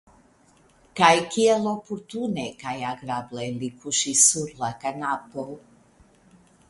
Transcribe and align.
Kaj 0.99 1.09
kiel 1.35 1.67
oportune 1.71 2.45
kaj 2.63 2.73
agrable 2.93 3.45
li 3.61 3.69
kuŝis 3.85 4.25
sur 4.31 4.59
la 4.65 4.71
kanapo! 4.85 5.47